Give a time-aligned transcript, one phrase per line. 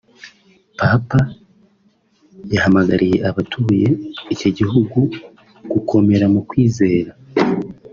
[0.79, 1.19] Papa
[2.53, 3.87] yahamagariye abatuye
[4.33, 4.99] iki gihugu
[5.71, 7.11] ‘gukomera mu kwizera